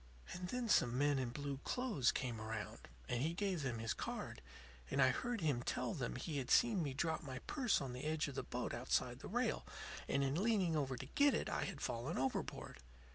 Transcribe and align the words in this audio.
"And 0.33 0.47
then 0.47 0.67
some 0.67 0.97
men 0.97 1.19
in 1.19 1.29
blue 1.29 1.59
clothes 1.63 2.11
came 2.11 2.41
around; 2.41 2.87
and 3.07 3.21
he 3.21 3.35
gave 3.35 3.61
them 3.61 3.77
his 3.77 3.93
card, 3.93 4.41
and 4.89 4.99
I 4.99 5.09
heard 5.09 5.41
him 5.41 5.61
tell 5.61 5.93
them 5.93 6.15
he 6.15 6.39
had 6.39 6.49
seen 6.49 6.81
me 6.81 6.95
drop 6.95 7.21
my 7.21 7.37
purse 7.45 7.79
on 7.79 7.93
the 7.93 8.03
edge 8.05 8.27
of 8.27 8.33
the 8.33 8.41
boat 8.41 8.73
outside 8.73 9.19
the 9.19 9.27
rail, 9.27 9.63
and 10.07 10.23
in 10.23 10.41
leaning 10.41 10.75
over 10.75 10.97
to 10.97 11.05
get 11.05 11.35
it 11.35 11.49
I 11.49 11.65
had 11.65 11.81
fallen 11.81 12.17
overboard. 12.17 12.79